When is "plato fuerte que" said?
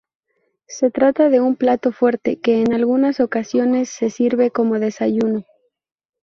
1.55-2.59